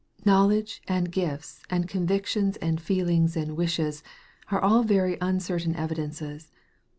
[0.25, 4.01] Knowledge, and gifts, and convictions, and feelings, and wishes,
[4.49, 6.51] are all very un certain evidences.